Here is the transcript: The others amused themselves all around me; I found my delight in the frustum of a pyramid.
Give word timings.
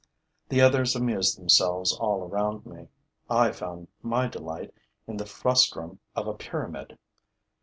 The 0.49 0.61
others 0.61 0.95
amused 0.95 1.37
themselves 1.37 1.93
all 1.95 2.23
around 2.23 2.65
me; 2.65 2.87
I 3.29 3.51
found 3.51 3.87
my 4.01 4.25
delight 4.25 4.73
in 5.05 5.17
the 5.17 5.27
frustum 5.27 5.99
of 6.15 6.25
a 6.25 6.33
pyramid. 6.33 6.97